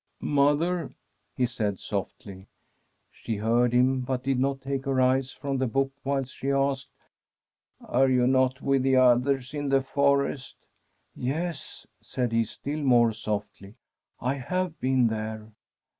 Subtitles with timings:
[0.11, 0.95] * Mother!'
[1.37, 2.47] he said softly.
[3.11, 6.89] She heard him, but did not take her eyes from the book whilst she asked:
[7.45, 10.57] * Are you not with the others in the forest?
[11.15, 15.51] ''Yes, said he, still more softly, * I have been there.'